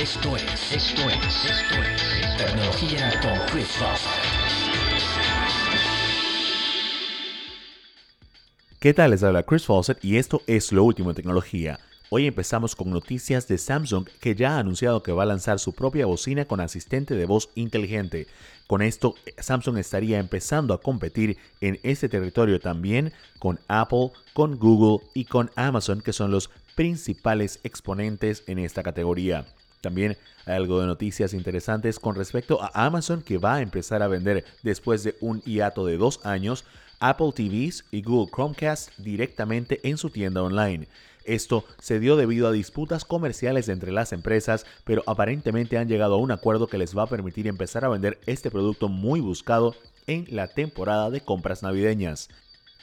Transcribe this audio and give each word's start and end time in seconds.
esto 0.00 0.36
es, 0.36 0.44
esto 0.72 1.10
es, 1.10 1.44
esto 1.44 1.74
es 1.82 2.36
Tecnología 2.36 3.20
con 3.20 3.32
Chris 3.50 3.66
Foster. 3.66 4.12
¿Qué 8.78 8.94
tal? 8.94 9.10
Les 9.10 9.24
habla 9.24 9.42
Chris 9.42 9.66
Fawcett 9.66 10.04
y 10.04 10.18
esto 10.18 10.42
es 10.46 10.70
lo 10.70 10.84
último 10.84 11.10
en 11.10 11.16
tecnología. 11.16 11.80
Hoy 12.10 12.28
empezamos 12.28 12.76
con 12.76 12.90
noticias 12.90 13.48
de 13.48 13.58
Samsung 13.58 14.06
que 14.20 14.36
ya 14.36 14.54
ha 14.54 14.58
anunciado 14.60 15.02
que 15.02 15.10
va 15.10 15.24
a 15.24 15.26
lanzar 15.26 15.58
su 15.58 15.72
propia 15.72 16.06
bocina 16.06 16.44
con 16.44 16.60
asistente 16.60 17.16
de 17.16 17.26
voz 17.26 17.50
inteligente. 17.56 18.28
Con 18.68 18.82
esto, 18.82 19.16
Samsung 19.38 19.78
estaría 19.78 20.20
empezando 20.20 20.74
a 20.74 20.80
competir 20.80 21.38
en 21.60 21.80
este 21.82 22.08
territorio 22.08 22.60
también 22.60 23.12
con 23.40 23.58
Apple, 23.66 24.12
con 24.32 24.60
Google 24.60 25.04
y 25.12 25.24
con 25.24 25.50
Amazon, 25.56 26.02
que 26.02 26.12
son 26.12 26.30
los 26.30 26.50
principales 26.76 27.58
exponentes 27.64 28.44
en 28.46 28.60
esta 28.60 28.84
categoría. 28.84 29.44
También 29.80 30.16
hay 30.46 30.56
algo 30.56 30.80
de 30.80 30.86
noticias 30.86 31.34
interesantes 31.34 31.98
con 31.98 32.14
respecto 32.14 32.62
a 32.62 32.86
Amazon 32.86 33.22
que 33.22 33.38
va 33.38 33.56
a 33.56 33.62
empezar 33.62 34.02
a 34.02 34.08
vender 34.08 34.44
después 34.62 35.04
de 35.04 35.16
un 35.20 35.40
hiato 35.42 35.86
de 35.86 35.96
dos 35.96 36.24
años 36.24 36.64
Apple 37.00 37.32
TVs 37.34 37.84
y 37.90 38.02
Google 38.02 38.30
Chromecast 38.32 38.96
directamente 38.98 39.80
en 39.88 39.98
su 39.98 40.10
tienda 40.10 40.42
online. 40.42 40.88
Esto 41.24 41.64
se 41.78 42.00
dio 42.00 42.16
debido 42.16 42.48
a 42.48 42.52
disputas 42.52 43.04
comerciales 43.04 43.68
entre 43.68 43.92
las 43.92 44.12
empresas, 44.12 44.64
pero 44.84 45.02
aparentemente 45.06 45.76
han 45.76 45.88
llegado 45.88 46.14
a 46.14 46.18
un 46.18 46.32
acuerdo 46.32 46.68
que 46.68 46.78
les 46.78 46.96
va 46.96 47.02
a 47.02 47.08
permitir 47.08 47.46
empezar 47.46 47.84
a 47.84 47.88
vender 47.88 48.18
este 48.26 48.50
producto 48.50 48.88
muy 48.88 49.20
buscado 49.20 49.74
en 50.06 50.26
la 50.30 50.48
temporada 50.48 51.10
de 51.10 51.20
compras 51.20 51.62
navideñas. 51.62 52.30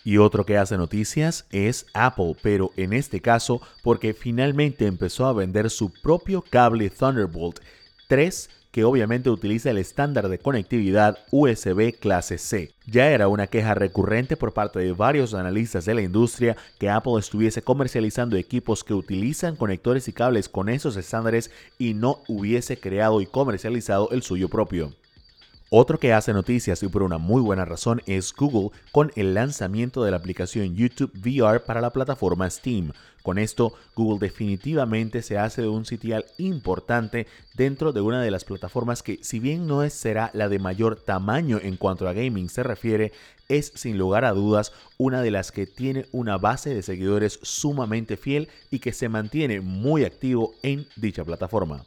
Y 0.06 0.20
otro 0.20 0.46
que 0.46 0.56
hace 0.56 0.78
noticias 0.78 1.48
es 1.52 1.88
Apple, 1.96 2.38
pero 2.44 2.72
en 2.78 2.94
este 2.94 3.22
caso 3.22 3.60
porque 3.82 4.14
finalmente 4.14 4.86
empezó 4.86 5.26
a 5.26 5.34
vender 5.34 5.72
su 5.72 5.92
propio 5.92 6.44
cable 6.48 6.92
Thunderbolt 6.92 7.60
3 8.08 8.50
que 8.72 8.84
obviamente 8.84 9.32
utiliza 9.32 9.72
el 9.72 9.80
estándar 9.80 10.30
de 10.30 10.38
conectividad 10.38 11.18
USB 11.32 11.98
clase 11.98 12.38
C. 12.38 12.76
Ya 12.86 13.10
era 13.10 13.30
una 13.30 13.48
queja 13.48 13.74
recurrente 13.74 14.38
por 14.38 14.54
parte 14.54 14.80
de 14.80 14.92
varios 14.92 15.34
analistas 15.34 15.86
de 15.86 15.96
la 15.96 16.04
industria 16.04 16.56
que 16.78 16.90
Apple 16.90 17.14
estuviese 17.18 17.64
comercializando 17.64 18.36
equipos 18.36 18.84
que 18.84 18.94
utilizan 18.94 19.56
conectores 19.56 20.08
y 20.08 20.14
cables 20.14 20.50
con 20.50 20.70
esos 20.70 20.98
estándares 20.98 21.50
y 21.80 21.96
no 21.96 22.22
hubiese 22.28 22.78
creado 22.78 23.22
y 23.22 23.26
comercializado 23.26 24.10
el 24.12 24.22
suyo 24.22 24.50
propio. 24.50 24.94
Otro 25.78 26.00
que 26.00 26.14
hace 26.14 26.32
noticias 26.32 26.82
y 26.84 26.88
por 26.88 27.04
una 27.04 27.18
muy 27.18 27.42
buena 27.42 27.66
razón 27.66 28.02
es 28.06 28.34
Google 28.34 28.70
con 28.94 29.12
el 29.18 29.34
lanzamiento 29.34 30.06
de 30.06 30.12
la 30.12 30.16
aplicación 30.16 30.74
YouTube 30.74 31.12
VR 31.18 31.66
para 31.66 31.82
la 31.82 31.92
plataforma 31.92 32.50
Steam. 32.50 32.94
Con 33.24 33.38
esto, 33.38 33.74
Google 33.94 34.26
definitivamente 34.26 35.22
se 35.22 35.38
hace 35.38 35.64
de 35.64 35.68
un 35.68 35.84
sitial 35.84 36.24
importante 36.38 37.28
dentro 37.56 37.92
de 37.92 38.00
una 38.00 38.22
de 38.22 38.32
las 38.32 38.46
plataformas 38.46 39.04
que, 39.04 39.20
si 39.22 39.42
bien 39.42 39.68
no 39.68 39.90
será 39.90 40.32
la 40.34 40.48
de 40.48 40.60
mayor 40.60 40.96
tamaño 40.96 41.60
en 41.62 41.76
cuanto 41.76 42.08
a 42.08 42.14
gaming 42.14 42.48
se 42.48 42.64
refiere, 42.64 43.12
es 43.50 43.74
sin 43.76 43.98
lugar 43.98 44.24
a 44.24 44.32
dudas 44.32 44.72
una 44.98 45.24
de 45.24 45.32
las 45.32 45.52
que 45.52 45.68
tiene 45.68 46.06
una 46.14 46.38
base 46.38 46.74
de 46.74 46.84
seguidores 46.84 47.38
sumamente 47.42 48.16
fiel 48.16 48.48
y 48.72 48.80
que 48.80 48.94
se 48.94 49.10
mantiene 49.10 49.60
muy 49.60 50.06
activo 50.06 50.54
en 50.64 50.88
dicha 50.96 51.26
plataforma. 51.26 51.84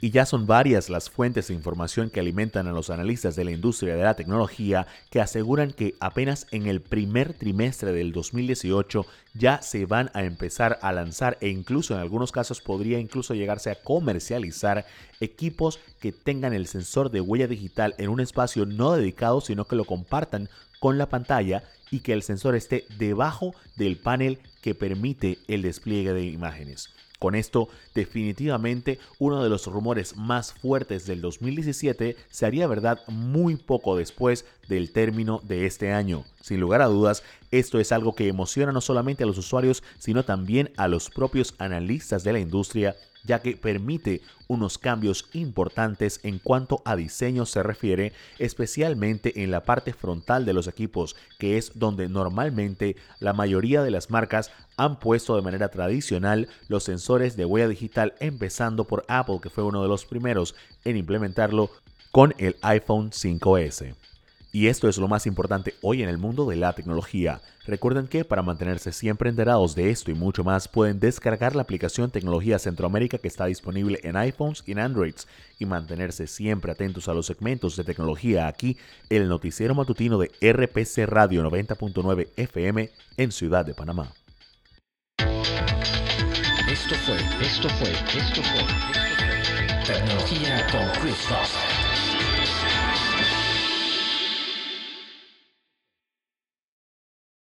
Y 0.00 0.10
ya 0.10 0.24
son 0.24 0.46
varias 0.46 0.88
las 0.88 1.10
fuentes 1.10 1.48
de 1.48 1.54
información 1.54 2.08
que 2.08 2.20
alimentan 2.20 2.66
a 2.66 2.72
los 2.72 2.88
analistas 2.88 3.36
de 3.36 3.44
la 3.44 3.50
industria 3.50 3.96
de 3.96 4.02
la 4.02 4.16
tecnología 4.16 4.86
que 5.10 5.20
aseguran 5.20 5.72
que 5.72 5.94
apenas 6.00 6.46
en 6.52 6.66
el 6.66 6.80
primer 6.80 7.34
trimestre 7.34 7.92
del 7.92 8.12
2018 8.12 9.04
ya 9.34 9.60
se 9.60 9.84
van 9.84 10.10
a 10.14 10.24
empezar 10.24 10.78
a 10.80 10.92
lanzar 10.92 11.36
e 11.40 11.48
incluso 11.48 11.94
en 11.94 12.00
algunos 12.00 12.32
casos 12.32 12.60
podría 12.62 12.98
incluso 12.98 13.34
llegarse 13.34 13.70
a 13.70 13.82
comercializar 13.82 14.86
equipos 15.20 15.78
que 16.00 16.12
tengan 16.12 16.54
el 16.54 16.66
sensor 16.66 17.10
de 17.10 17.20
huella 17.20 17.46
digital 17.46 17.94
en 17.98 18.08
un 18.08 18.20
espacio 18.20 18.64
no 18.64 18.92
dedicado 18.92 19.40
sino 19.42 19.66
que 19.66 19.76
lo 19.76 19.84
compartan 19.84 20.48
con 20.80 20.96
la 20.96 21.10
pantalla 21.10 21.62
y 21.90 22.00
que 22.00 22.12
el 22.14 22.22
sensor 22.22 22.56
esté 22.56 22.86
debajo 22.98 23.54
del 23.76 23.98
panel 23.98 24.38
que 24.62 24.74
permite 24.74 25.38
el 25.48 25.62
despliegue 25.62 26.12
de 26.12 26.24
imágenes. 26.24 26.90
Con 27.20 27.34
esto, 27.34 27.68
definitivamente 27.94 28.98
uno 29.18 29.42
de 29.42 29.50
los 29.50 29.66
rumores 29.66 30.16
más 30.16 30.54
fuertes 30.54 31.06
del 31.06 31.20
2017 31.20 32.16
se 32.30 32.46
haría 32.46 32.66
verdad 32.66 33.00
muy 33.08 33.56
poco 33.56 33.94
después 33.94 34.46
del 34.70 34.92
término 34.92 35.40
de 35.42 35.66
este 35.66 35.92
año. 35.92 36.24
Sin 36.40 36.60
lugar 36.60 36.80
a 36.80 36.86
dudas, 36.86 37.22
esto 37.50 37.78
es 37.78 37.92
algo 37.92 38.14
que 38.14 38.28
emociona 38.28 38.72
no 38.72 38.80
solamente 38.80 39.24
a 39.24 39.26
los 39.26 39.36
usuarios, 39.36 39.82
sino 39.98 40.24
también 40.24 40.70
a 40.78 40.88
los 40.88 41.10
propios 41.10 41.54
analistas 41.58 42.24
de 42.24 42.32
la 42.32 42.40
industria 42.40 42.96
ya 43.24 43.40
que 43.40 43.56
permite 43.56 44.22
unos 44.48 44.78
cambios 44.78 45.28
importantes 45.32 46.20
en 46.22 46.38
cuanto 46.38 46.82
a 46.84 46.96
diseño 46.96 47.46
se 47.46 47.62
refiere, 47.62 48.12
especialmente 48.38 49.42
en 49.42 49.50
la 49.50 49.64
parte 49.64 49.92
frontal 49.92 50.44
de 50.44 50.52
los 50.52 50.66
equipos, 50.66 51.16
que 51.38 51.56
es 51.56 51.72
donde 51.74 52.08
normalmente 52.08 52.96
la 53.20 53.32
mayoría 53.32 53.82
de 53.82 53.90
las 53.90 54.10
marcas 54.10 54.50
han 54.76 54.98
puesto 54.98 55.36
de 55.36 55.42
manera 55.42 55.68
tradicional 55.68 56.48
los 56.68 56.84
sensores 56.84 57.36
de 57.36 57.44
huella 57.44 57.68
digital, 57.68 58.14
empezando 58.20 58.84
por 58.84 59.04
Apple, 59.08 59.40
que 59.42 59.50
fue 59.50 59.64
uno 59.64 59.82
de 59.82 59.88
los 59.88 60.04
primeros 60.04 60.54
en 60.84 60.96
implementarlo 60.96 61.70
con 62.10 62.34
el 62.38 62.56
iPhone 62.62 63.10
5S. 63.10 63.94
Y 64.52 64.66
esto 64.66 64.88
es 64.88 64.98
lo 64.98 65.06
más 65.06 65.26
importante 65.26 65.74
hoy 65.80 66.02
en 66.02 66.08
el 66.08 66.18
mundo 66.18 66.44
de 66.46 66.56
la 66.56 66.72
tecnología. 66.72 67.40
Recuerden 67.66 68.08
que 68.08 68.24
para 68.24 68.42
mantenerse 68.42 68.90
siempre 68.90 69.30
enterados 69.30 69.76
de 69.76 69.90
esto 69.90 70.10
y 70.10 70.14
mucho 70.14 70.42
más 70.42 70.66
pueden 70.66 70.98
descargar 70.98 71.54
la 71.54 71.62
aplicación 71.62 72.10
Tecnología 72.10 72.58
Centroamérica 72.58 73.18
que 73.18 73.28
está 73.28 73.46
disponible 73.46 74.00
en 74.02 74.16
iPhones 74.16 74.64
y 74.66 74.72
en 74.72 74.80
Androids 74.80 75.28
y 75.60 75.66
mantenerse 75.66 76.26
siempre 76.26 76.72
atentos 76.72 77.08
a 77.08 77.14
los 77.14 77.26
segmentos 77.26 77.76
de 77.76 77.84
tecnología 77.84 78.48
aquí, 78.48 78.76
el 79.08 79.28
noticiero 79.28 79.74
matutino 79.74 80.18
de 80.18 80.32
RPC 80.40 81.06
Radio 81.06 81.48
90.9 81.48 82.28
FM 82.36 82.90
en 83.18 83.32
Ciudad 83.32 83.64
de 83.64 83.74
Panamá. 83.74 84.12
Esto 86.68 86.94
fue, 87.06 87.16
esto 87.46 87.68
fue, 87.68 87.90
esto 87.90 88.42
fue, 88.42 88.64
Tecnología 89.86 90.66
con 90.70 91.02
Chris. 91.02 91.79